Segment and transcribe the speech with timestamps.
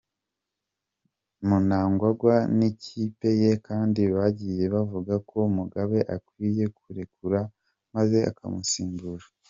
[1.47, 7.39] Mnangagwa n’ikipe ye kandi bagiye bavuga ko Mugabe akwiye kurekura
[7.95, 9.25] maze akamusimbura.